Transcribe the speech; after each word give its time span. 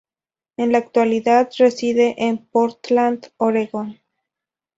En 0.57 0.71
la 0.71 0.79
actualidad 0.79 1.51
reside 1.59 2.15
en 2.17 2.39
Portland, 2.47 3.27
Oregon. 3.37 3.99